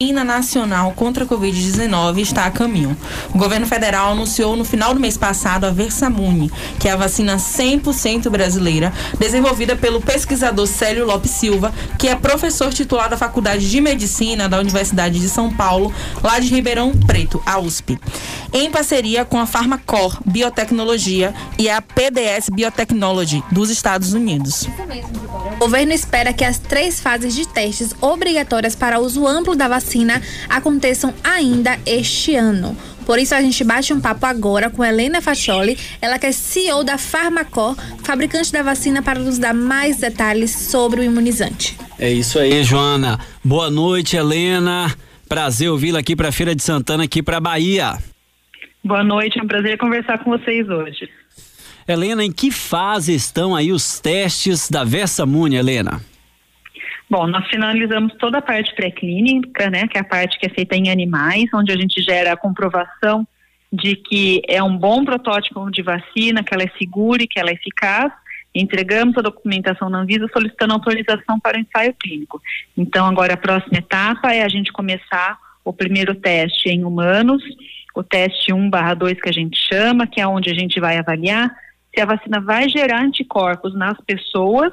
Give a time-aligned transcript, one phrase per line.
[0.00, 2.96] vacina nacional contra a Covid-19 está a caminho.
[3.34, 7.34] O governo federal anunciou no final do mês passado a Versamune, que é a vacina
[7.34, 13.80] 100% brasileira, desenvolvida pelo pesquisador Célio Lopes Silva, que é professor titular da Faculdade de
[13.80, 17.98] Medicina da Universidade de São Paulo, lá de Ribeirão Preto, a USP.
[18.52, 24.66] Em parceria com a Farmacor Biotecnologia e a PDS Biotechnology dos Estados Unidos.
[25.52, 29.88] O governo espera que as três fases de testes obrigatórias para uso amplo da vacina
[29.88, 32.76] vacina aconteçam ainda este ano.
[33.06, 36.84] Por isso a gente bate um papo agora com Helena Faccioli, ela que é CEO
[36.84, 41.78] da Farmacor, fabricante da vacina, para nos dar mais detalhes sobre o imunizante.
[41.98, 43.18] É isso aí, Joana.
[43.42, 44.94] Boa noite, Helena.
[45.26, 47.98] Prazer ouvi-la aqui para a Feira de Santana, aqui para Bahia.
[48.84, 51.08] Boa noite, é um prazer conversar com vocês hoje.
[51.86, 56.00] Helena, em que fase estão aí os testes da Versamune, Helena?
[57.10, 60.76] Bom, nós finalizamos toda a parte pré-clínica, né, que é a parte que é feita
[60.76, 63.26] em animais, onde a gente gera a comprovação
[63.72, 67.50] de que é um bom protótipo de vacina, que ela é segura e que ela
[67.50, 68.12] é eficaz.
[68.54, 72.40] Entregamos a documentação na Anvisa solicitando autorização para o ensaio clínico.
[72.76, 75.38] Então, agora a próxima etapa é a gente começar
[75.68, 77.42] o primeiro teste em humanos,
[77.94, 81.54] o teste 1/2 que a gente chama, que é onde a gente vai avaliar
[81.94, 84.72] se a vacina vai gerar anticorpos nas pessoas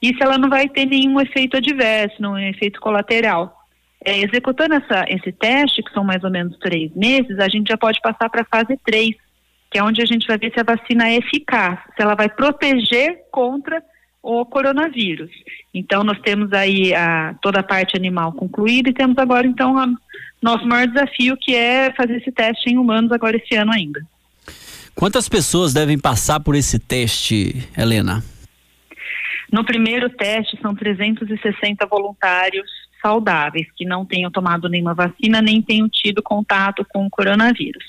[0.00, 3.52] e se ela não vai ter nenhum efeito adverso, nenhum efeito colateral.
[4.04, 7.76] É, executando essa, esse teste, que são mais ou menos três meses, a gente já
[7.76, 9.16] pode passar para a fase 3,
[9.70, 12.28] que é onde a gente vai ver se a vacina é eficaz, se ela vai
[12.28, 13.82] proteger contra
[14.28, 15.30] o coronavírus.
[15.72, 19.86] Então, nós temos aí a, toda a parte animal concluída e temos agora, então, a,
[20.42, 24.00] nosso maior desafio, que é fazer esse teste em humanos agora esse ano ainda.
[24.94, 28.22] Quantas pessoas devem passar por esse teste, Helena?
[29.50, 32.68] No primeiro teste, são 360 voluntários
[33.00, 37.84] saudáveis que não tenham tomado nenhuma vacina nem tenham tido contato com o coronavírus.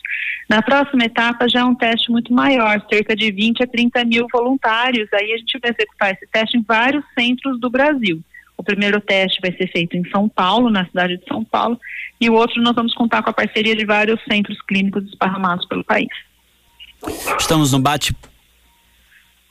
[0.49, 4.27] Na próxima etapa já é um teste muito maior, cerca de 20 a 30 mil
[4.31, 5.07] voluntários.
[5.13, 8.21] Aí a gente vai executar esse teste em vários centros do Brasil.
[8.57, 11.79] O primeiro teste vai ser feito em São Paulo, na cidade de São Paulo,
[12.19, 15.83] e o outro nós vamos contar com a parceria de vários centros clínicos esparramados pelo
[15.83, 16.09] país.
[17.39, 18.13] Estamos no bate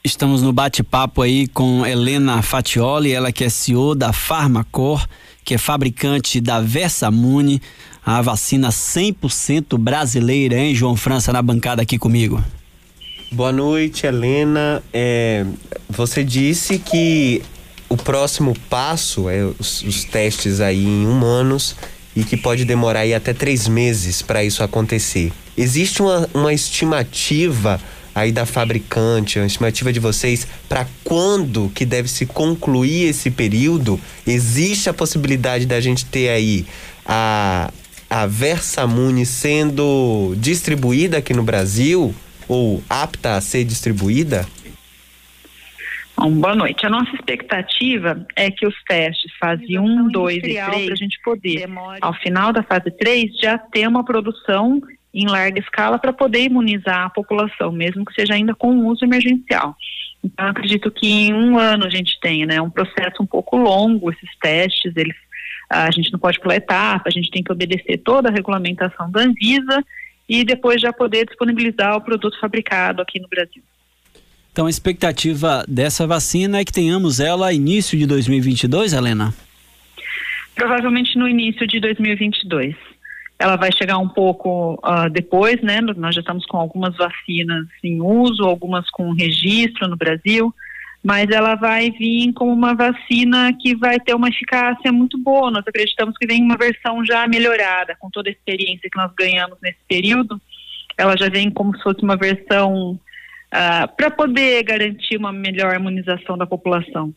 [0.05, 5.07] Estamos no bate-papo aí com Helena Fatioli, ela que é CEO da Farmacor,
[5.49, 7.63] que é fabricante da Versamune,
[8.05, 12.45] a vacina 100% brasileira, hein, João França, na bancada aqui comigo.
[13.33, 14.83] Boa noite, Helena.
[14.93, 15.47] É,
[15.89, 17.41] você disse que
[17.89, 21.75] o próximo passo é os, os, testes aí em humanos
[22.15, 25.33] e que pode demorar aí até três meses para isso acontecer.
[25.57, 27.81] Existe uma, uma estimativa
[28.15, 34.01] aí da fabricante, a estimativa de vocês para quando que deve se concluir esse período?
[34.27, 36.67] Existe a possibilidade da gente ter aí
[37.07, 37.71] a
[38.11, 42.15] a Versamune sendo distribuída aqui no Brasil
[42.49, 44.47] ou apta a ser distribuída?
[46.17, 46.85] Bom, boa noite.
[46.85, 51.21] A nossa expectativa é que os testes fase 1, 2 e 3, para a gente
[51.23, 51.99] poder, demore.
[52.01, 54.83] ao final da fase 3, já ter uma produção
[55.23, 59.77] em larga escala para poder imunizar a população, mesmo que seja ainda com uso emergencial.
[60.23, 64.11] Então, acredito que em um ano a gente tem, né, um processo um pouco longo,
[64.11, 65.17] esses testes, eles,
[65.69, 69.23] a gente não pode pular etapa, a gente tem que obedecer toda a regulamentação da
[69.23, 69.85] Anvisa
[70.29, 73.63] e depois já poder disponibilizar o produto fabricado aqui no Brasil.
[74.53, 79.33] Então, a expectativa dessa vacina é que tenhamos ela início de 2022, Helena?
[80.55, 82.88] Provavelmente no início de 2022
[83.39, 85.81] ela vai chegar um pouco uh, depois, né?
[85.81, 90.53] Nós já estamos com algumas vacinas em uso, algumas com registro no Brasil,
[91.05, 95.53] mas ela vai vir como uma vacina que vai ter uma eficácia muito boa.
[95.53, 99.57] Nós acreditamos que vem uma versão já melhorada, com toda a experiência que nós ganhamos
[99.63, 100.41] nesse período.
[100.97, 106.37] Ela já vem como se fosse uma versão uh, para poder garantir uma melhor imunização
[106.37, 107.15] da população.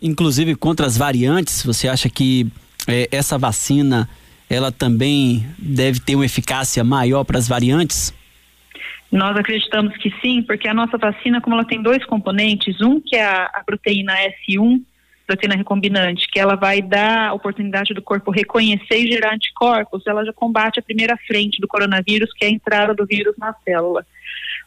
[0.00, 2.46] Inclusive contra as variantes, você acha que
[2.86, 4.08] eh, essa vacina
[4.48, 8.14] ela também deve ter uma eficácia maior para as variantes?
[9.10, 13.16] Nós acreditamos que sim, porque a nossa vacina, como ela tem dois componentes, um que
[13.16, 14.14] é a, a proteína
[14.48, 14.82] S1,
[15.26, 20.24] proteína recombinante, que ela vai dar a oportunidade do corpo reconhecer e gerar anticorpos, ela
[20.24, 24.06] já combate a primeira frente do coronavírus, que é a entrada do vírus na célula.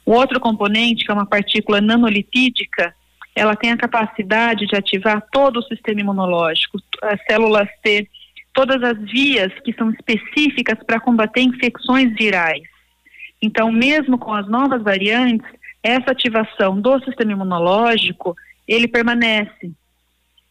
[0.06, 2.94] O outro componente, que é uma partícula nanolipídica,
[3.36, 8.08] ela tem a capacidade de ativar todo o sistema imunológico, as células T
[8.54, 12.64] todas as vias que são específicas para combater infecções virais.
[13.42, 15.48] Então, mesmo com as novas variantes,
[15.82, 18.36] essa ativação do sistema imunológico,
[18.68, 19.72] ele permanece.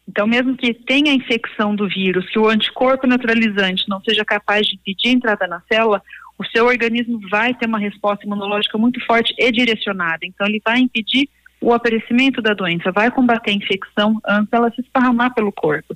[0.07, 4.75] Então, mesmo que tenha infecção do vírus, que o anticorpo neutralizante não seja capaz de
[4.75, 6.01] impedir a entrada na célula,
[6.37, 10.25] o seu organismo vai ter uma resposta imunológica muito forte e direcionada.
[10.25, 11.29] Então, ele vai impedir
[11.61, 15.95] o aparecimento da doença, vai combater a infecção antes dela se esparramar pelo corpo.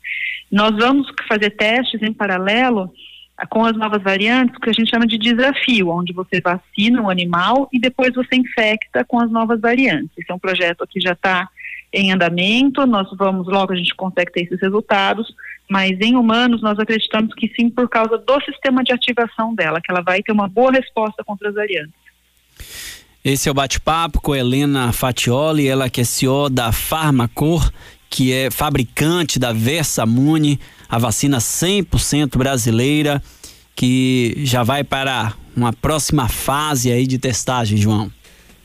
[0.52, 2.92] Nós vamos fazer testes em paralelo
[3.50, 7.68] com as novas variantes, que a gente chama de desafio, onde você vacina o animal
[7.72, 10.12] e depois você infecta com as novas variantes.
[10.18, 11.50] Esse é um projeto que já está
[11.92, 15.34] em andamento, nós vamos, logo a gente consegue ter esses resultados,
[15.70, 19.92] mas em humanos nós acreditamos que sim, por causa do sistema de ativação dela, que
[19.92, 21.94] ela vai ter uma boa resposta contra as variantes.
[23.24, 27.72] Esse é o bate-papo com Helena Fatioli, ela que é CEO da Farmacor,
[28.16, 30.58] que é fabricante da Versamune,
[30.88, 33.22] a vacina 100% brasileira,
[33.76, 38.10] que já vai para uma próxima fase aí de testagem, João.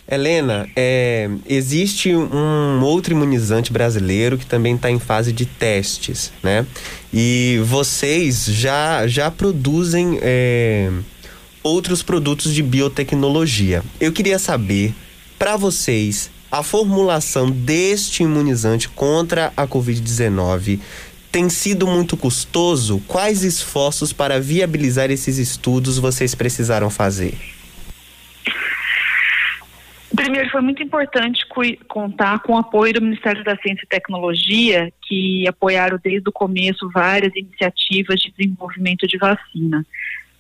[0.09, 6.65] Helena, é, existe um outro imunizante brasileiro que também está em fase de testes, né?
[7.13, 10.93] E vocês já, já produzem é,
[11.61, 13.83] outros produtos de biotecnologia.
[14.01, 14.95] Eu queria saber,
[15.37, 20.81] para vocês, a formulação deste imunizante contra a Covid-19
[21.31, 23.01] tem sido muito custoso?
[23.07, 27.35] Quais esforços para viabilizar esses estudos vocês precisaram fazer?
[30.15, 31.47] Primeiro, foi muito importante
[31.87, 36.91] contar com o apoio do Ministério da Ciência e Tecnologia, que apoiaram desde o começo
[36.93, 39.87] várias iniciativas de desenvolvimento de vacina.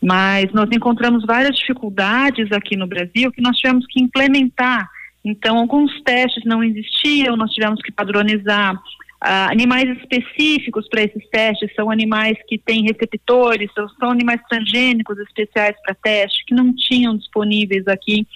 [0.03, 4.91] Mas nós encontramos várias dificuldades aqui no Brasil que nós tivemos que implementar.
[5.25, 8.81] Então, alguns testes não existiam, nós tivemos que padronizar
[9.23, 15.19] Uh, animais específicos para esses testes são animais que têm receptores, são, são animais transgênicos
[15.19, 18.27] especiais para teste, que não tinham disponíveis aqui.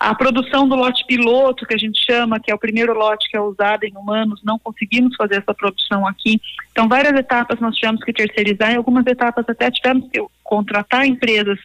[0.00, 3.36] A produção do lote piloto, que a gente chama, que é o primeiro lote que
[3.36, 6.40] é usado em humanos, não conseguimos fazer essa produção aqui.
[6.72, 11.58] Então, várias etapas nós tivemos que terceirizar, e algumas etapas até tivemos que contratar empresas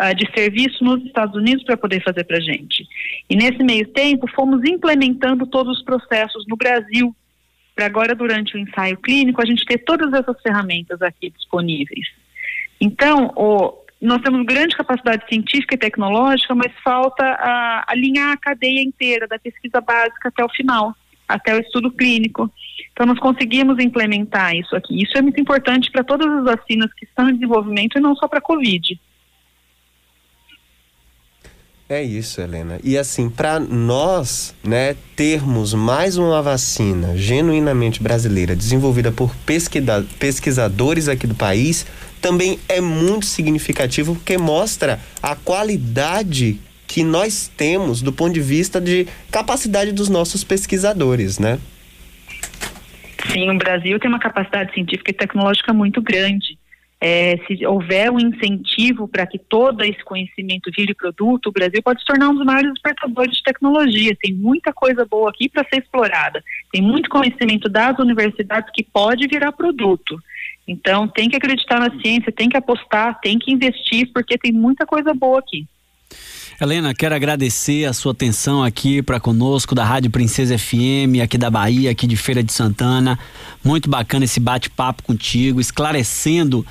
[0.00, 2.86] uh, de serviço nos Estados Unidos para poder fazer para a gente.
[3.28, 7.14] E nesse meio tempo, fomos implementando todos os processos no Brasil,
[7.74, 12.06] para agora, durante o ensaio clínico, a gente ter todas essas ferramentas aqui disponíveis.
[12.80, 19.28] Então, o, nós temos grande capacidade científica e tecnológica, mas falta alinhar a cadeia inteira,
[19.28, 20.94] da pesquisa básica até o final,
[21.28, 22.50] até o estudo clínico.
[22.92, 25.02] Então, nós conseguimos implementar isso aqui.
[25.02, 28.26] Isso é muito importante para todas as vacinas que estão em desenvolvimento e não só
[28.26, 28.98] para a Covid.
[31.88, 32.80] É isso, Helena.
[32.82, 39.32] E assim, para nós, né, termos mais uma vacina genuinamente brasileira desenvolvida por
[40.18, 41.86] pesquisadores aqui do país,
[42.20, 48.80] também é muito significativo porque mostra a qualidade que nós temos do ponto de vista
[48.80, 51.60] de capacidade dos nossos pesquisadores, né?
[53.30, 56.58] Sim, o Brasil tem uma capacidade científica e tecnológica muito grande.
[56.98, 62.00] É, se houver um incentivo para que todo esse conhecimento vire produto, o Brasil pode
[62.00, 64.16] se tornar um dos maiores exportadores de tecnologia.
[64.20, 66.42] Tem muita coisa boa aqui para ser explorada.
[66.72, 70.18] Tem muito conhecimento das universidades que pode virar produto.
[70.66, 74.86] Então, tem que acreditar na ciência, tem que apostar, tem que investir, porque tem muita
[74.86, 75.66] coisa boa aqui.
[76.58, 81.50] Helena, quero agradecer a sua atenção aqui para conosco da Rádio Princesa FM, aqui da
[81.50, 83.18] Bahia, aqui de Feira de Santana.
[83.62, 86.66] Muito bacana esse bate-papo contigo, esclarecendo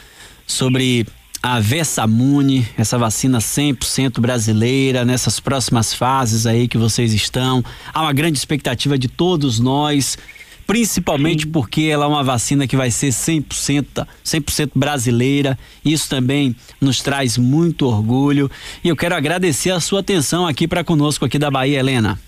[0.46, 1.06] sobre
[1.42, 7.64] a Versamune, essa vacina 100% brasileira, nessas próximas fases aí que vocês estão.
[7.94, 10.18] Há uma grande expectativa de todos nós
[10.66, 11.52] principalmente Sim.
[11.52, 15.58] porque ela é uma vacina que vai ser 100%, 100% brasileira.
[15.84, 18.50] Isso também nos traz muito orgulho.
[18.84, 22.20] E eu quero agradecer a sua atenção aqui para conosco aqui da Bahia, Helena.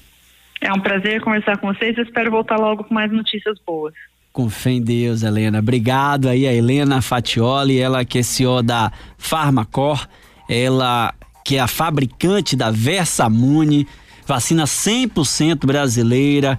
[0.62, 1.98] É um prazer conversar com vocês.
[1.98, 3.94] Eu espero voltar logo com mais notícias boas.
[4.38, 5.58] Com fé em Deus, Helena.
[5.58, 10.08] Obrigado aí a Helena Fatioli, ela que é CEO da Farmacor,
[10.48, 11.12] ela
[11.44, 13.88] que é a fabricante da Versamune
[14.28, 16.56] vacina 100% brasileira,